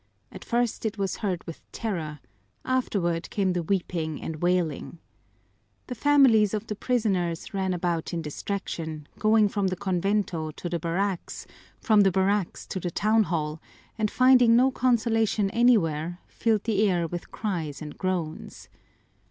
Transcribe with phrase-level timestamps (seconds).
[0.31, 2.21] At first it was heard with terror;
[2.65, 4.97] afterward came the weeping and wailing.
[5.85, 10.79] The families of the prisoners ran about in distraction, going from the convento to the
[10.79, 11.45] barracks,
[11.79, 13.61] from the barracks to the town hall,
[13.95, 18.69] and finding no consolation anywhere, filled the air with cries and groans.